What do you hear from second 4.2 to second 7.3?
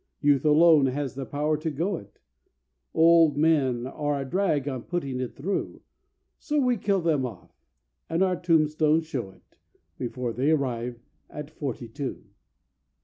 drag on putting it through, So we kill them